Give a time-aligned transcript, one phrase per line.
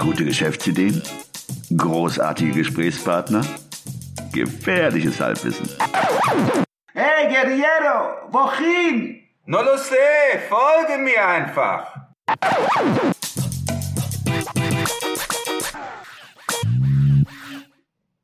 [0.00, 1.02] Gute Geschäftsideen?
[1.76, 3.44] Großartige Gesprächspartner?
[4.32, 5.68] Gefährliches Halbwissen.
[6.94, 9.20] Hey Guerriero, wohin?
[9.44, 11.94] No lo sé, folge mir einfach.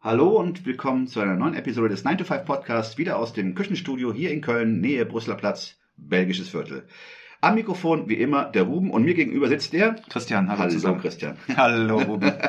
[0.00, 3.54] Hallo und willkommen zu einer neuen Episode des 9 to 5 Podcasts, wieder aus dem
[3.54, 6.88] Küchenstudio hier in Köln, Nähe Brüsseler Platz, belgisches Viertel.
[7.40, 11.00] Am Mikrofon wie immer der Ruben und mir gegenüber sitzt der Christian, hallo, Hallo zusammen.
[11.00, 11.36] Christian.
[11.56, 12.32] Hallo Ruben.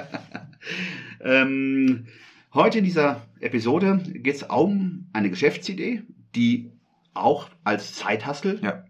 [1.20, 2.05] Ähm,
[2.53, 6.03] heute in dieser Episode geht es um eine Geschäftsidee,
[6.35, 6.71] die
[7.16, 8.84] auch als Zeithassel Ja.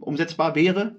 [0.00, 0.96] umsetzbar wäre.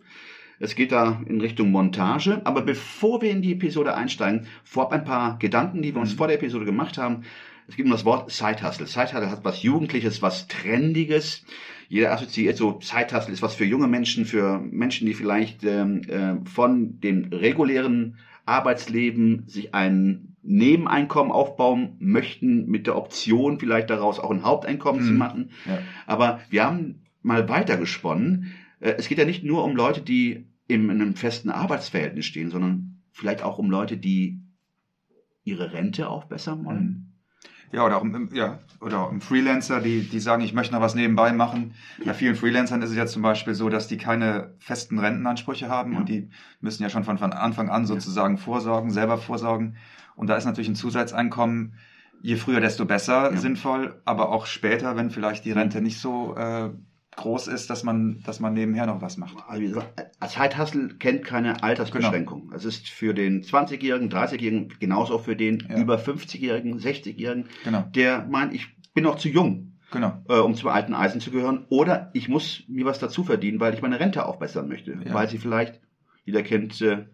[0.59, 2.41] Es geht da in Richtung Montage.
[2.45, 6.17] Aber bevor wir in die Episode einsteigen, vorab ein paar Gedanken, die wir uns Mhm.
[6.17, 7.23] vor der Episode gemacht haben.
[7.67, 8.87] Es geht um das Wort Zeithassel.
[8.87, 11.45] Zeithassel hat was Jugendliches, was Trendiges.
[11.93, 16.43] Jeder assoziiert so, Zeithassel ist was für junge Menschen, für Menschen, die vielleicht ähm, äh,
[16.49, 24.31] von dem regulären Arbeitsleben sich ein Nebeneinkommen aufbauen möchten, mit der Option vielleicht daraus auch
[24.31, 25.17] ein Haupteinkommen zu Mhm.
[25.19, 25.49] machen.
[25.67, 25.77] Ja.
[26.07, 28.53] Aber wir haben mal weitergesponnen.
[28.79, 33.03] Äh, Es geht ja nicht nur um Leute, die in einem festen Arbeitsverhältnis stehen, sondern
[33.11, 34.39] vielleicht auch um Leute, die
[35.43, 37.02] ihre Rente aufbessern wollen.
[37.73, 40.81] Ja, oder auch im, ja, oder auch im Freelancer, die, die sagen, ich möchte noch
[40.81, 41.73] was nebenbei machen.
[42.05, 45.93] Bei vielen Freelancern ist es ja zum Beispiel so, dass die keine festen Rentenansprüche haben
[45.93, 45.97] Ja.
[45.99, 46.29] und die
[46.61, 49.75] müssen ja schon von, von Anfang an sozusagen vorsorgen, selber vorsorgen.
[50.15, 51.73] Und da ist natürlich ein Zusatzeinkommen,
[52.21, 53.37] je früher, desto besser Ja.
[53.37, 56.69] sinnvoll, aber auch später, wenn vielleicht die Rente nicht so äh,
[57.15, 59.37] groß ist, dass man, dass man nebenher noch was macht.
[59.47, 62.45] Also gesagt, Zeithassel kennt keine Altersbeschränkung.
[62.45, 62.55] Genau.
[62.55, 65.79] Es ist für den 20-Jährigen, 30-Jährigen, genauso für den Ja.
[65.79, 70.21] über 50-Jährigen, 60-Jährigen, Genau, der meint, ich bin noch zu jung, genau.
[70.29, 73.73] äh, um zum alten Eisen zu gehören, oder ich muss mir was dazu verdienen, weil
[73.73, 74.91] ich meine Rente aufbessern möchte.
[75.05, 75.13] Ja.
[75.13, 75.81] Weil sie vielleicht,
[76.25, 77.05] jeder kennt, äh,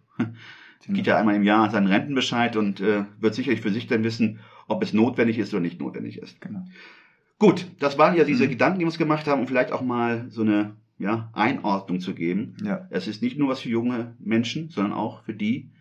[0.88, 4.40] gibt ja einmal im Jahr seinen Rentenbescheid und äh, wird sicherlich für sich dann wissen,
[4.68, 6.42] ob es notwendig ist oder nicht notwendig ist.
[6.42, 6.66] Genau.
[7.40, 8.50] Gut, das waren ja diese Mhm.
[8.50, 12.14] Gedanken, die wir uns gemacht haben, um vielleicht auch mal so eine ja, Einordnung zu
[12.14, 12.58] geben.
[12.64, 12.86] Ja.
[12.90, 15.72] Es ist nicht nur was für junge Menschen, sondern auch für die,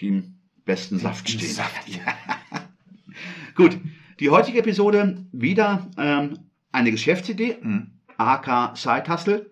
[0.00, 1.48] die im besten Saft stehen.
[1.48, 1.88] Saft,
[3.56, 3.78] Gut,
[4.20, 6.38] die heutige Episode wieder ähm,
[6.70, 7.90] eine Geschäftsidee, Mhm.
[8.16, 9.50] AK Side-Hustle,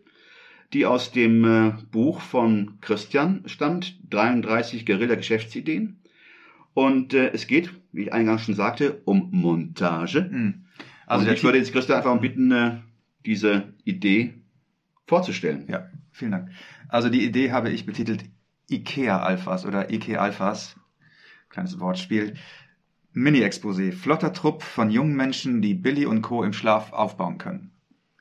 [0.72, 5.99] die aus dem äh, Buch von Christian stammt, 33 Guerilla-Geschäftsideen.
[6.75, 10.28] Und äh, es geht, wie ich eingangs schon sagte, um Montage.
[10.31, 10.65] Mhm.
[11.10, 12.76] Also ich würde jetzt Christian einfach bitten, äh,
[13.26, 14.34] diese Idee
[15.09, 15.66] vorzustellen.
[15.69, 16.50] Ja, vielen Dank.
[16.88, 18.25] Also die Idee habe ich betitelt
[18.71, 20.76] IKEA-Alphas oder IKEA-Alphas.
[21.48, 22.34] Kleines Wortspiel.
[23.12, 23.91] Mini-Exposé.
[23.91, 26.44] Flotter Trupp von jungen Menschen, die Billy und Co.
[26.44, 27.72] im Schlaf aufbauen können.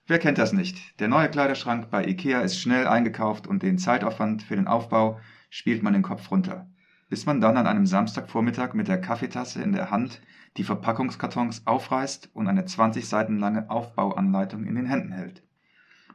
[0.07, 0.99] Wer kennt das nicht?
[0.99, 5.19] Der neue Kleiderschrank bei IKEA ist schnell eingekauft und den Zeitaufwand für den Aufbau
[5.51, 6.67] spielt man den Kopf runter.
[7.07, 10.21] Bis man dann an einem Samstagvormittag mit der Kaffeetasse in der Hand
[10.59, 15.41] die Verpackungskartons aufreißt und eine 20 Seiten lange Aufbauanleitung in den Händen hält.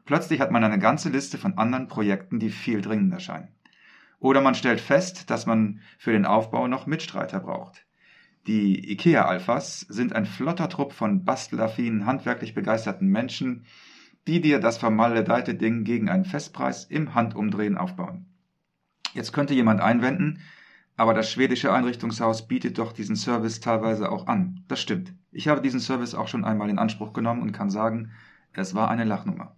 [0.04, 3.48] Plötzlich hat man eine ganze Liste von anderen Projekten, die viel dringender scheinen.
[4.18, 7.86] Oder man stellt fest, dass man für den Aufbau noch Mitstreiter braucht.
[8.46, 13.64] Die IKEA-Alphas sind ein flotter Trupp von bastelaffinen, handwerklich begeisterten Menschen,
[14.26, 18.26] die dir das vermaledeite Ding gegen einen Festpreis im Handumdrehen aufbauen.
[19.14, 20.40] Jetzt könnte jemand einwenden,
[20.96, 24.64] aber das schwedische Einrichtungshaus bietet doch diesen Service teilweise auch an.
[24.68, 25.12] Das stimmt.
[25.32, 28.12] Ich habe diesen Service auch schon einmal in Anspruch genommen und kann sagen,
[28.52, 29.56] es war eine Lachnummer.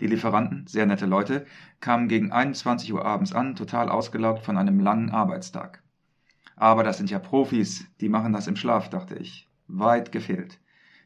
[0.00, 1.44] Die Lieferanten, sehr nette Leute,
[1.80, 5.82] kamen gegen 21 Uhr abends an, total ausgelaugt von einem langen Arbeitstag.
[6.56, 9.48] Aber das sind ja Profis, die machen das im Schlaf, dachte ich.
[9.68, 10.58] Weit gefehlt.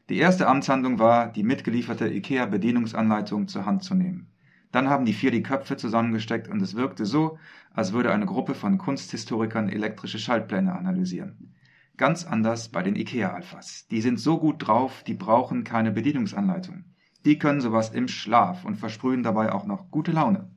[0.07, 4.27] Die erste Amtshandlung war, die mitgelieferte IKEA-Bedienungsanleitung zur Hand zu nehmen.
[4.75, 7.39] Dann haben die vier die Köpfe zusammengesteckt und es wirkte so,
[7.71, 11.55] als würde eine Gruppe von Kunsthistorikern elektrische Schaltpläne analysieren.
[11.95, 13.87] Ganz anders bei den IKEA-Alphas.
[13.87, 16.83] Die sind so gut drauf, die brauchen keine Bedienungsanleitung.
[17.23, 20.51] Die können sowas im Schlaf und versprühen dabei auch noch gute Laune.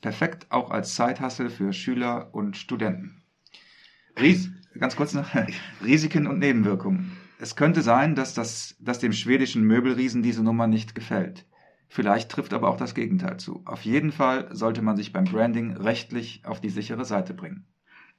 [0.00, 3.22] Perfekt auch als Zeithassel für Schüler und Studenten.
[4.18, 5.28] Ries ganz kurz noch.
[5.84, 7.18] Risiken und Nebenwirkungen.
[7.38, 11.44] Es könnte sein, dass, das, dass dem schwedischen Möbelriesen diese Nummer nicht gefällt.
[11.94, 13.60] Vielleicht trifft aber auch das Gegenteil zu.
[13.66, 17.66] Auf jeden Fall sollte man sich beim Branding rechtlich auf die sichere Seite bringen.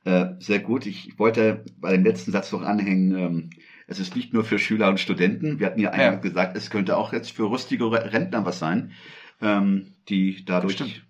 [0.06, 0.86] Äh, sehr gut.
[0.86, 3.50] Ich wollte bei dem letzten Satz noch anhängen, ähm,
[3.88, 5.60] es ist nicht nur für Schüler und Studenten.
[5.60, 6.16] Wir hatten ja einmal Ja.
[6.20, 8.92] gesagt, es könnte auch jetzt für rüstige Rentner was sein,
[9.42, 11.02] ähm, die dadurch.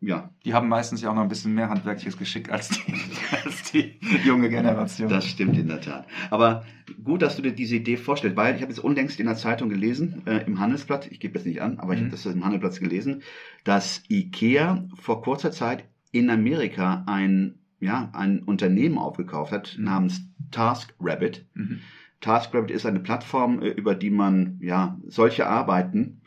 [0.00, 2.94] Ja, Die haben meistens ja auch noch ein bisschen mehr handwerkliches Geschick als die,
[3.44, 5.08] als die junge Generation.
[5.08, 6.06] das stimmt in der Tat.
[6.30, 6.64] Aber
[7.02, 9.68] gut, dass du dir diese Idee vorstellst, weil ich habe jetzt unlängst in der Zeitung
[9.68, 12.04] gelesen, äh, im Handelsblatt, ich gebe jetzt nicht an, aber ich Mhm.
[12.06, 13.22] habe das im Handelsblatt gelesen,
[13.64, 21.44] dass IKEA vor kurzer Zeit in Amerika ein ja, ein Unternehmen aufgekauft hat namens TaskRabbit.
[21.54, 21.80] Mhm.
[22.22, 26.22] TaskRabbit ist eine Plattform, äh, über die man ja solche Arbeiten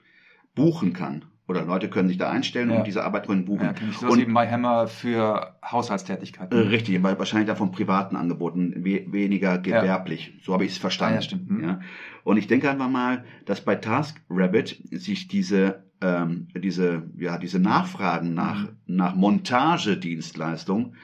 [0.56, 1.26] buchen kann.
[1.50, 2.78] Oder Leute können sich da einstellen Ja.
[2.78, 3.66] und diese Arbeit drin buchen.
[3.66, 6.56] Ja, sowas und wie MyHammer für Haushaltstätigkeiten.
[6.58, 10.34] äh, richtig, weil wahrscheinlich davon privaten Angeboten, we weniger gewerblich.
[10.44, 11.14] So habe ich es verstanden.
[11.14, 11.50] Ah, ja, stimmt.
[11.50, 11.64] Mhm.
[11.64, 11.80] Ja.
[12.24, 18.34] Und ich denke einfach mal, dass bei TaskRabbit sich diese, ähm, diese, ja, diese Nachfragen
[18.36, 18.70] nach, Mhm.
[18.86, 20.96] nach Montagedienstleistungen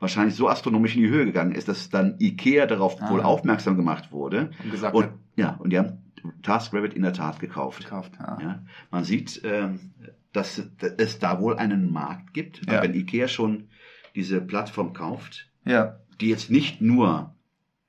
[0.00, 3.10] wahrscheinlich so astronomisch in die Höhe gegangen ist, dass dann IKEA darauf Ah.
[3.10, 4.50] wohl aufmerksam gemacht wurde.
[4.64, 6.01] Und gesagt Und, hat, ja, und die haben
[6.42, 7.84] TaskRabbit in der Tat gekauft.
[7.84, 8.12] gekauft.
[8.18, 8.38] Ja.
[8.40, 9.92] Ja, man sieht, ähm,
[10.32, 10.62] dass
[10.98, 12.66] es da wohl einen Markt gibt.
[12.66, 12.82] Weil Ja.
[12.82, 13.68] Wenn IKEA schon
[14.14, 15.98] diese Plattform kauft, ja.
[16.20, 17.34] die jetzt nicht nur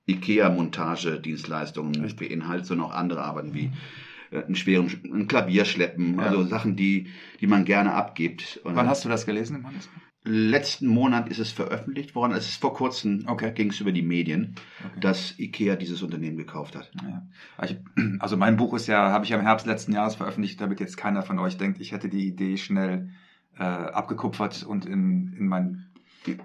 [0.08, 3.72] IKEA-Montagedienstleistungen beinhaltet, sondern auch andere Arbeiten wie
[4.34, 6.24] äh, ein schweren ein Klavier schleppen, Ja.
[6.26, 7.08] also Sachen, die,
[7.40, 8.60] die man gerne abgibt.
[8.64, 10.02] Und Wann hast du das gelesen im Handelsbuch?
[10.26, 12.32] letzten Monat ist es veröffentlicht worden.
[12.32, 13.52] Es ist vor kurzem Okay.
[13.54, 15.00] ging es über die Medien, Okay.
[15.02, 16.92] dass IKEA dieses Unternehmen gekauft hat.
[17.02, 17.28] Ja.
[18.20, 20.96] Also mein Buch ist ja, habe ich ja im Herbst letzten Jahres veröffentlicht, damit jetzt
[20.96, 23.10] keiner von euch denkt, ich hätte die Idee schnell
[23.60, 25.88] äh, abgekupfert und in, in mein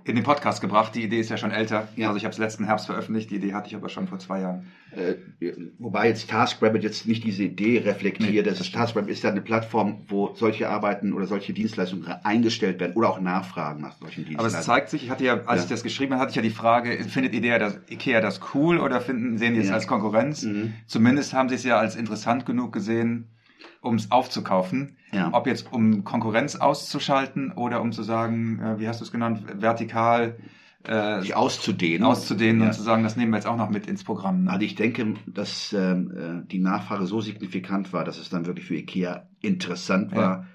[0.05, 0.95] in den Podcast gebracht.
[0.95, 1.89] Die Idee ist ja schon älter.
[1.97, 2.09] Ja.
[2.09, 3.31] Also ich habe es letzten Herbst veröffentlicht.
[3.31, 4.67] Die Idee hatte ich aber schon vor zwei Jahren.
[4.91, 5.15] Äh,
[5.79, 8.31] wobei jetzt TaskRabbit jetzt nicht diese Idee reflektiert.
[8.33, 12.81] Nee, das ist, TaskRabbit ist ja eine Plattform, wo solche Arbeiten oder solche Dienstleistungen eingestellt
[12.81, 14.61] werden oder auch Nachfragen nach solchen Aber Dienstleistungen.
[14.61, 15.65] es zeigt sich, ich hatte ja, als Ja.
[15.65, 18.79] ich das geschrieben habe, hatte ich ja die Frage, findet Ikea das, Ikea das cool
[18.79, 19.75] oder finden, sehen die es Ja.
[19.75, 20.43] als Konkurrenz?
[20.43, 20.73] Mhm.
[20.87, 23.29] Zumindest haben sie es ja als interessant genug gesehen,
[23.81, 24.97] um es aufzukaufen.
[25.13, 25.31] Ja.
[25.33, 29.45] Ob jetzt um Konkurrenz auszuschalten oder um zu sagen, äh, wie hast du es genannt,
[29.61, 30.39] vertikal
[30.85, 32.05] äh, sich auszudehnen.
[32.07, 32.67] auszudehnen Ja.
[32.69, 34.45] und zu sagen, das nehmen wir jetzt auch noch mit ins Programm.
[34.45, 34.51] Ne?
[34.51, 38.67] Also ich denke, dass ähm, äh, die Nachfrage so signifikant war, dass es dann wirklich
[38.67, 40.23] für IKEA interessant war.
[40.23, 40.47] Ja.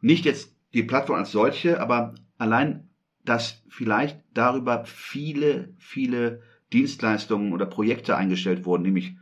[0.00, 2.88] Nicht jetzt die Plattform als solche, aber allein,
[3.24, 6.42] dass vielleicht darüber viele, viele
[6.72, 9.16] Dienstleistungen oder Projekte eingestellt wurden, nämlich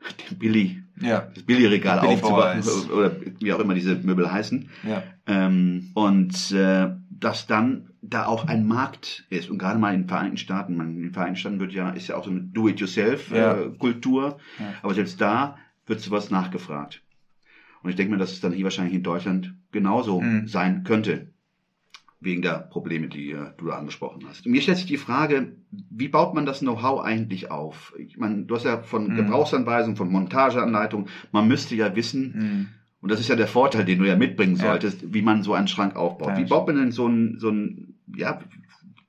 [0.30, 2.62] den Billy, ja, das Billy-Regal Billy aufzubauen
[2.92, 4.68] oder wie auch immer diese Möbel heißen.
[4.86, 9.50] ja, Ähm, und äh, dass dann da auch ein Markt ist.
[9.50, 12.08] Und gerade mal in den Vereinigten Staaten, man, in den Vereinigten Staaten wird ja, ist
[12.08, 12.46] ja auch so eine Ja.
[12.52, 14.38] Do-it-yourself-Kultur.
[14.58, 14.64] Ja.
[14.82, 17.02] Aber selbst da wird sowas nachgefragt.
[17.82, 20.46] Und ich denke mir, dass es dann hier wahrscheinlich in Deutschland genauso Mhm.
[20.48, 21.28] sein könnte.
[22.22, 24.44] Wegen der Probleme, die äh, du da angesprochen hast.
[24.44, 27.94] Mir stellt sich die Frage, wie baut man das Know-how eigentlich auf?
[27.98, 29.16] Ich meine, du hast ja von Mhm.
[29.16, 32.68] Gebrauchsanweisungen, von Montageanleitungen, man müsste ja wissen, hm.
[33.00, 34.64] und das ist ja der Vorteil, den du ja mitbringen Ja.
[34.66, 36.28] solltest, wie man so einen Schrank aufbaut.
[36.28, 38.38] Ja, wie baut man denn so ein, so ein, ja,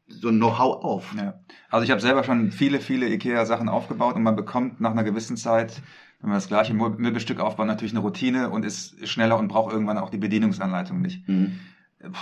[0.08, 1.13] so ein Know-how auf?
[1.18, 1.42] Ja.
[1.69, 5.36] Also ich habe selber schon viele, viele IKEA-Sachen aufgebaut und man bekommt nach einer gewissen
[5.36, 5.81] Zeit,
[6.22, 9.74] wenn man das gleiche Mö- Möbelstück aufbaut, natürlich eine Routine und ist schneller und braucht
[9.74, 11.28] irgendwann auch die Bedienungsanleitung nicht.
[11.28, 11.60] Mhm.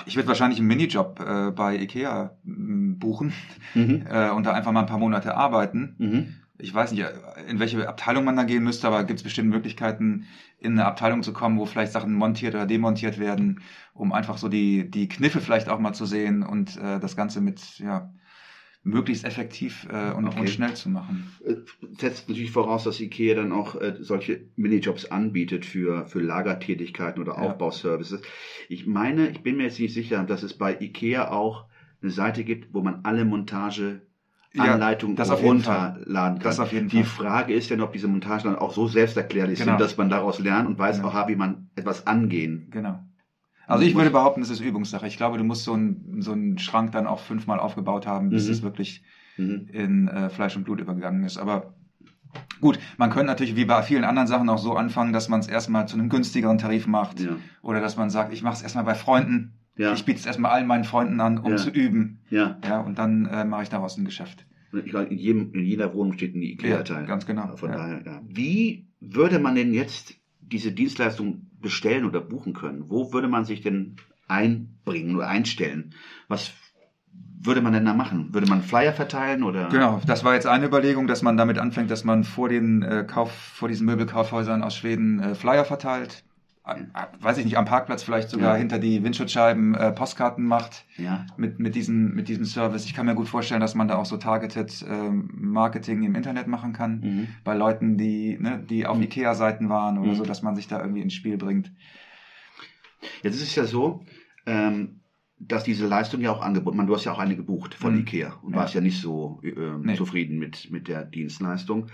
[0.06, 3.34] Ich würde wahrscheinlich einen Minijob äh, bei IKEA m, buchen
[3.74, 4.06] Mhm.
[4.10, 5.96] äh, und da einfach mal ein paar Monate arbeiten.
[5.98, 6.36] Mhm.
[6.58, 7.06] Ich weiß nicht,
[7.48, 10.26] in welche Abteilung man da gehen müsste, aber gibt es bestimmt Möglichkeiten,
[10.58, 13.62] in eine Abteilung zu kommen, wo vielleicht Sachen montiert oder demontiert werden,
[13.94, 17.40] um einfach so die, die Kniffe vielleicht auch mal zu sehen und äh, das Ganze
[17.40, 18.12] mit ja,
[18.84, 20.40] möglichst effektiv äh, und, Okay.
[20.40, 21.28] und schnell zu machen.
[21.46, 21.56] Äh,
[22.00, 27.34] Setzt natürlich voraus, dass IKEA dann auch äh, solche Minijobs anbietet für, für Lagertätigkeiten oder
[27.34, 27.40] Ja.
[27.40, 28.22] Aufbauservices.
[28.70, 31.66] Ich meine, ich bin mir jetzt nicht sicher, dass es bei IKEA auch
[32.02, 34.02] eine Seite gibt, wo man alle Montage
[34.54, 35.90] Ja, Anleitungen das auf jeden Fall.
[35.98, 36.44] runterladen kann.
[36.44, 37.04] Das auf jeden Die.
[37.04, 39.74] Frage ist ja, ob diese Montagen dann auch so selbsterklärlich Genau.
[39.74, 41.10] sind, dass man daraus lernt und weiß, Genau.
[41.10, 42.68] aha, wie man etwas angehen.
[42.72, 42.98] Genau.
[43.70, 45.08] Also ich würde behaupten, es ist Übungssache.
[45.08, 48.46] Ich glaube, du musst so einen so einen Schrank dann auch fünfmal aufgebaut haben, bis
[48.48, 48.52] Mhm.
[48.52, 49.04] es wirklich
[49.38, 49.68] Mhm.
[49.72, 51.38] in äh, Fleisch und Blut übergegangen ist.
[51.38, 51.74] Aber
[52.62, 55.48] gut, man könnte natürlich wie bei vielen anderen Sachen auch so anfangen, dass man es
[55.48, 57.20] erstmal zu einem günstigeren Tarif macht.
[57.22, 57.38] Ja.
[57.62, 59.54] Oder dass man sagt, ich mache es erstmal bei Freunden.
[59.78, 59.94] Ja.
[59.94, 61.58] Ich biete es erstmal allen meinen Freunden an, um Ja.
[61.58, 62.20] zu üben.
[62.30, 62.58] Ja.
[62.68, 64.46] Ja, und dann äh, mache ich daraus ein Geschäft.
[64.74, 67.02] Und Ich glaube, in, jedem, in jeder Wohnung steht ein IKEA-Teil.
[67.02, 67.56] Ja, ganz genau.
[67.56, 68.22] Von daher, ja.
[68.28, 72.90] Wie würde man denn jetzt diese Dienstleistung bestellen oder buchen können?
[72.90, 75.94] Wo würde man sich denn einbringen oder einstellen?
[76.28, 76.54] Was
[77.42, 78.34] würde man denn da machen?
[78.34, 79.70] Würde man Flyer verteilen oder?
[79.70, 83.06] Genau, das war jetzt eine Überlegung, dass man damit anfängt, dass man vor den äh,
[83.08, 86.24] Kauf, vor diesen Möbelkaufhäusern aus Schweden äh, Flyer verteilt.
[87.22, 88.58] Weiß ich nicht, am Parkplatz vielleicht sogar Ja.
[88.60, 91.26] hinter die Windschutzscheiben äh, Postkarten macht Ja.
[91.38, 92.86] mit, mit, diesem, mit diesem Service.
[92.86, 96.48] Ich kann mir gut vorstellen, dass man da auch so targeted ähm, Marketing im Internet
[96.48, 97.00] machen kann.
[97.02, 97.28] Mhm.
[97.44, 99.04] Bei Leuten, die, ne, die auf Mhm.
[99.04, 100.16] Ikea-Seiten waren oder Mhm.
[100.16, 101.72] so, dass man sich da irgendwie ins Spiel bringt.
[103.24, 104.04] Jetzt ist es ja so,
[104.46, 105.02] ähm,
[105.42, 108.02] dass diese Leistung ja auch angeboten, man, du hast ja auch eine gebucht von Mhm.
[108.02, 108.60] Ikea und Ja.
[108.60, 109.96] warst ja nicht so ähm, Nee.
[109.96, 111.88] zufrieden mit, mit der Dienstleistung.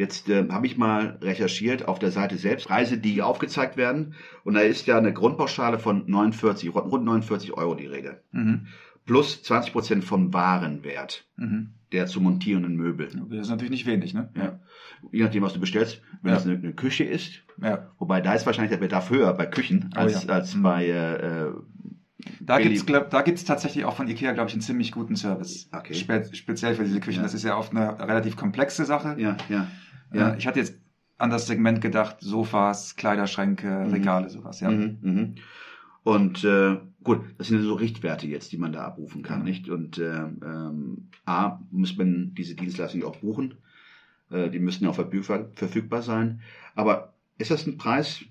[0.00, 4.14] Jetzt äh, habe ich mal recherchiert auf der Seite selbst, Preise, die aufgezeigt werden.
[4.44, 8.22] Und da ist ja eine Grundpauschale von 49, rund 49 Euro die Rede.
[8.32, 8.66] Mhm.
[9.06, 11.70] plus 20% vom Warenwert Mhm.
[11.92, 13.08] der zu montierenden Möbel.
[13.30, 14.28] Das ist natürlich nicht wenig, ne?
[14.36, 14.60] Ja.
[15.10, 16.38] Je nachdem, was du bestellst, wenn Ja.
[16.38, 17.90] es eine, eine Küche ist, Ja.
[17.98, 20.30] wobei da ist wahrscheinlich der Bedarf höher bei Küchen Oh als, ja.
[20.34, 20.62] als Mhm.
[20.62, 21.50] bei äh,
[22.40, 25.68] Da gibt's glaub, da gibt's tatsächlich auch von Ikea, glaube ich, einen ziemlich guten Service.
[25.72, 25.94] Okay.
[25.94, 27.18] Spe speziell für diese Küchen.
[27.20, 27.22] Ja.
[27.24, 29.16] Das ist ja oft eine relativ komplexe Sache.
[29.18, 29.66] ja, ja,
[30.12, 30.30] Ja.
[30.30, 30.36] ja.
[30.36, 30.74] Ich hatte jetzt
[31.18, 33.92] an das Segment gedacht, Sofas, Kleiderschränke, Mhm.
[33.92, 34.70] Regale, sowas, ja.
[34.70, 35.34] Mhm, mhm.
[36.02, 39.68] Und äh, gut, das sind so Richtwerte jetzt, die man da abrufen kann, nicht?
[39.68, 43.54] Und ähm, ähm, A, muss man diese Dienstleistung auch buchen.
[44.30, 46.40] Äh, die müssen ja auch verfügbar, verfügbar sein.
[46.74, 48.24] Aber ist das ein Preis,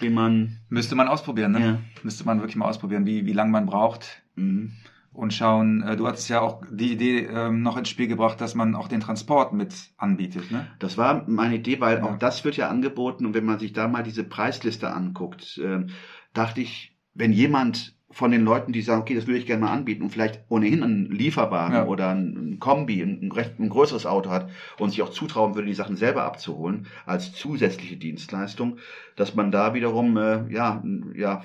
[0.00, 0.58] den man...
[0.68, 1.60] Müsste man ausprobieren, ne?
[1.60, 1.78] Ja.
[2.04, 4.70] Müsste man wirklich mal ausprobieren, wie, wie lange man braucht Mhm.
[5.12, 5.82] Und schauen.
[5.82, 8.88] Äh, du hattest ja auch die Idee ähm, noch ins Spiel gebracht, dass man auch
[8.88, 10.66] den Transport mit anbietet, ne?
[10.78, 12.04] Das war meine Idee, weil Ja.
[12.04, 15.88] auch das wird ja angeboten und wenn man sich da mal diese Preisliste anguckt, ähm,
[16.34, 19.72] dachte ich, wenn jemand von den Leuten, die sagen, okay, das würde ich gerne mal
[19.72, 21.84] anbieten und vielleicht ohnehin einen Lieferwagen Ja.
[21.86, 24.48] oder ein, Kombi, ein, recht, ein größeres Auto hat
[24.78, 28.78] und sich auch zutrauen würde, die Sachen selber abzuholen als zusätzliche Dienstleistung,
[29.16, 30.82] dass man da wiederum äh, ja
[31.14, 31.42] ja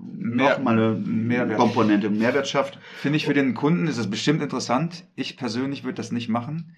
[0.00, 1.58] Mehr- noch mal eine Mehrwert.
[1.58, 2.78] Komponente Mehrwert schafft.
[2.98, 5.04] Finde ich für den Kunden ist es bestimmt interessant.
[5.14, 6.76] Ich persönlich würde das nicht machen,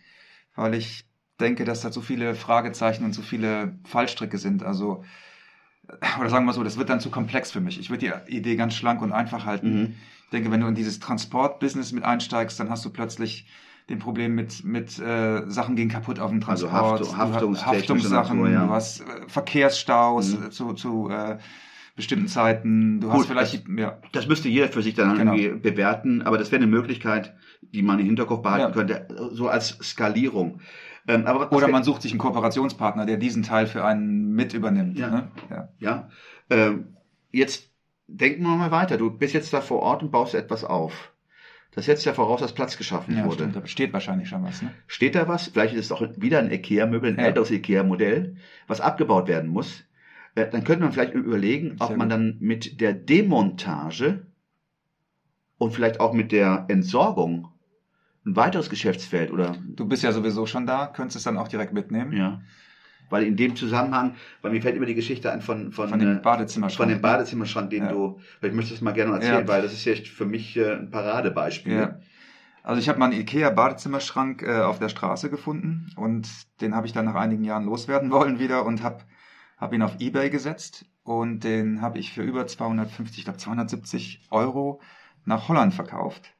[0.54, 1.06] weil ich
[1.40, 4.62] denke, dass da so viele Fragezeichen und so viele Fallstricke sind.
[4.62, 5.04] Also,
[6.20, 7.78] oder sagen wir so, das wird dann zu komplex für mich.
[7.80, 9.80] Ich würde die Idee ganz schlank und einfach halten.
[9.80, 9.94] Mhm.
[10.24, 13.46] Ich denke, wenn du in dieses Transportbusiness mit einsteigst, dann hast du plötzlich
[13.88, 17.16] den Problem mit, mit äh, Sachen gehen kaputt auf dem Also Transport.
[17.16, 18.66] Haftung- Du hast haftungstechnische Haftungssachen, Natur, ja.
[18.66, 20.44] du hast äh, Verkehrsstaus Mhm.
[20.46, 21.38] äh, zu, zu äh,
[21.98, 23.00] bestimmten Zeiten.
[23.00, 25.34] Du Gut, hast vielleicht, ja, Das müsste jeder für sich dann Genau.
[25.34, 28.70] irgendwie bewerten, aber das wäre eine Möglichkeit, die man im Hinterkopf behalten Ja.
[28.70, 30.60] könnte, so als Skalierung.
[31.08, 34.98] Ähm, Oder man sucht sich einen Kooperationspartner, der diesen Teil für einen mit übernimmt.
[34.98, 35.10] Ja.
[35.10, 35.28] Ne?
[35.50, 35.68] Ja.
[35.80, 36.08] ja,
[36.50, 36.96] ähm,
[37.32, 37.70] jetzt
[38.06, 38.96] denken wir mal weiter.
[38.96, 41.12] Du bist jetzt da vor Ort und baust etwas auf.
[41.74, 43.34] Das setzt ja voraus, dass Platz geschaffen Ja, wurde.
[43.34, 44.62] stimmt, da steht wahrscheinlich schon was.
[44.62, 44.70] Ne?
[44.86, 45.48] Steht da was?
[45.48, 47.24] Vielleicht ist es auch wieder ein IKEA-Möbel, ein Ja.
[47.26, 48.36] älteres IKEA-Modell,
[48.66, 49.84] was abgebaut werden muss.
[50.34, 54.26] Äh, Dann könnte man vielleicht überlegen, ob man dann mit der Demontage
[55.58, 57.48] und vielleicht auch mit der Entsorgung
[58.26, 61.72] ein weiteres Geschäftsfeld oder Du bist ja sowieso schon da, könntest es dann auch direkt
[61.72, 62.12] mitnehmen.
[62.12, 62.40] ja.
[63.10, 66.18] Weil in dem Zusammenhang, weil mir fällt immer die Geschichte ein von, von, Von dem
[66.18, 66.76] äh, Badezimmerschrank.
[66.76, 67.88] von dem Badezimmerschrank, den Ja.
[67.92, 69.48] du, weil ich möchte das mal gerne erzählen, Ja.
[69.48, 71.72] weil das ist echt für mich äh, ein Paradebeispiel.
[71.72, 72.00] Ja.
[72.62, 76.28] Also ich habe mal einen Ikea-Badezimmerschrank äh, auf der Straße gefunden und
[76.60, 78.98] den habe ich dann nach einigen Jahren loswerden wollen wieder und habe
[79.58, 84.22] hab ihn auf Ebay gesetzt und den habe ich für über 250, ich glaube 270
[84.30, 84.80] Euro
[85.24, 86.34] nach Holland verkauft.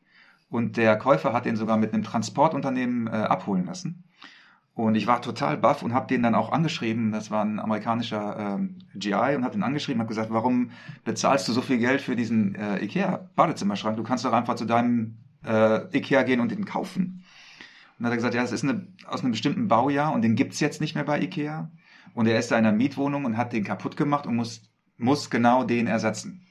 [0.51, 4.05] Und der Käufer hat den sogar mit einem Transportunternehmen äh, abholen lassen.
[4.75, 7.11] Und ich war total baff und habe den dann auch angeschrieben.
[7.11, 10.71] Das war ein amerikanischer ähm, GI und habe den angeschrieben, habe gesagt, warum
[11.05, 13.97] bezahlst du so viel Geld für diesen äh, Ikea-Badezimmerschrank?
[13.97, 17.25] Du kannst doch einfach zu deinem äh, Ikea gehen und den kaufen.
[17.99, 20.37] Und dann hat er gesagt, ja, das ist eine, aus einem bestimmten Baujahr und den
[20.37, 21.71] gibt's jetzt nicht mehr bei Ikea.
[22.15, 24.63] Und er ist da in einer Mietwohnung und hat den kaputt gemacht und muss,
[24.97, 26.47] muss genau den ersetzen.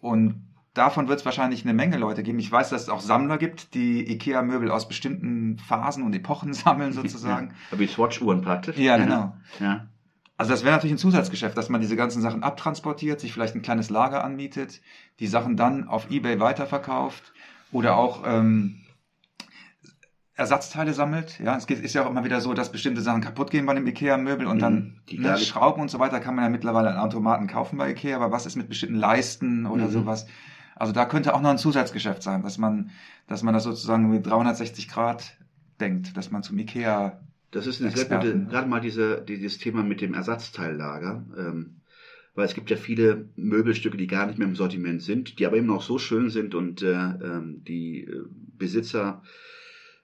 [0.00, 2.38] Und davon wird es wahrscheinlich eine Menge Leute geben.
[2.38, 6.92] Ich weiß, dass es auch Sammler gibt, die Ikea-Möbel aus bestimmten Phasen und Epochen sammeln
[6.92, 7.54] sozusagen.
[7.70, 7.78] Ja.
[7.78, 8.76] Wie Swatch-Uhren praktisch.
[8.76, 9.36] Ja, genau.
[9.60, 9.86] Ja.
[10.38, 13.62] Also das wäre natürlich ein Zusatzgeschäft, dass man diese ganzen Sachen abtransportiert, sich vielleicht ein
[13.62, 14.82] kleines Lager anmietet,
[15.18, 17.32] die Sachen dann auf Ebay weiterverkauft
[17.72, 18.82] oder auch ähm,
[20.36, 21.40] Ersatzteile sammelt.
[21.40, 23.86] Ja, es ist ja auch immer wieder so, dass bestimmte Sachen kaputt gehen bei einem
[23.86, 26.98] Ikea-Möbel und Mhm, dann die ne, Schrauben und so weiter kann man ja mittlerweile an
[26.98, 29.92] Automaten kaufen bei Ikea, aber was ist mit bestimmten Leisten oder Mhm.
[29.92, 30.26] sowas?
[30.74, 32.90] Also da könnte auch noch ein Zusatzgeschäft sein, dass man,
[33.28, 35.38] dass man das sozusagen mit 360 Grad
[35.80, 37.18] denkt, dass man zum Ikea
[37.50, 41.76] Das ist eine sehr gute, gerade mal diese, dieses Thema mit dem Ersatzteillager, ähm,
[42.34, 45.56] weil es gibt ja viele Möbelstücke, die gar nicht mehr im Sortiment sind, die aber
[45.56, 48.24] eben noch so schön sind und äh, ähm, die äh,
[48.58, 49.22] Besitzer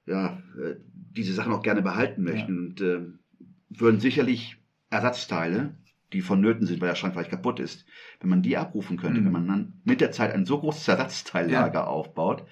[0.07, 3.01] ja äh, diese Sachen auch gerne behalten möchten und äh,
[3.71, 4.57] würden sicherlich
[4.91, 5.75] Ersatzteile,
[6.13, 7.87] die vonnöten sind, weil der Schrank vielleicht kaputt ist,
[8.21, 9.25] wenn man die abrufen könnte, Mhm.
[9.27, 12.47] wenn man dann mit der Zeit ein so großes Ersatzteillager aufbaut,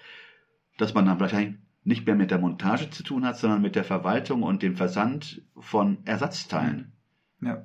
[0.78, 3.84] dass man dann wahrscheinlich nicht mehr mit der Montage zu tun hat, sondern mit der
[3.84, 6.92] Verwaltung und dem Versand von Ersatzteilen.
[7.42, 7.64] ja,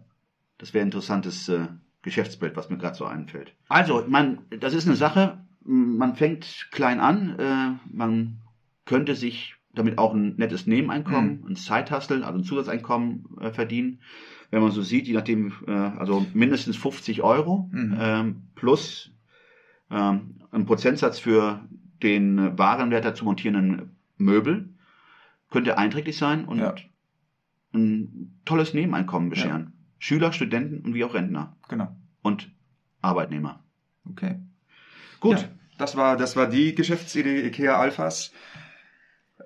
[0.58, 1.68] Das wäre ein interessantes äh,
[2.02, 3.54] Geschäftsbild, was mir gerade so einfällt.
[3.70, 8.42] Also, man, das ist eine Sache, man fängt klein an, äh, man
[8.86, 14.00] könnte sich damit auch ein nettes Nebeneinkommen, ein Side-Hustle, also ein Zusatzeinkommen äh, verdienen.
[14.52, 17.98] Wenn man so sieht, je nachdem, äh, also mindestens 50 Euro Mhm.
[18.00, 19.12] ähm, plus
[19.92, 21.68] ähm, ein Prozentsatz für
[22.02, 24.70] den Warenwert der zu montierenden Möbel
[25.52, 26.74] könnte einträglich sein und Ja.
[27.74, 29.74] ein tolles Nebeneinkommen bescheren.
[30.00, 31.96] Schüler, Studenten und wie auch Rentner genau.
[32.22, 32.52] und
[33.02, 33.64] Arbeitnehmer.
[34.10, 34.40] Okay.
[35.20, 35.48] Gut, Ja.
[35.78, 38.32] das war, das war die Geschäftsidee IKEA Alphas.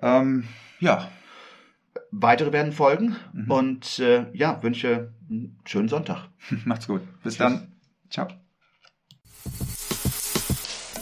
[0.02, 0.44] Ähm,
[0.78, 1.10] ja,
[2.12, 3.14] Weitere werden folgen
[3.48, 6.28] und äh, ja, wünsche einen schönen Sonntag.
[6.64, 7.02] macht's gut.
[7.22, 7.74] Bis dann.
[8.10, 8.26] Ciao.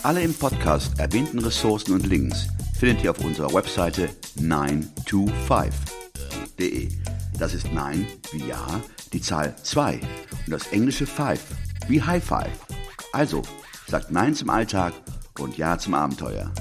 [0.02, 6.90] Alle im Podcast erwähnten Ressourcen und Links findet ihr auf unserer Webseite 925.de.
[7.38, 8.66] Das ist 9 wie Ja,
[9.12, 11.40] die Zahl 2 und das englische 5
[11.88, 12.66] wie High Five.
[13.12, 13.40] Also,
[13.87, 14.92] sagt Nein zum Alltag
[15.38, 16.52] und Ja zum Abenteuer.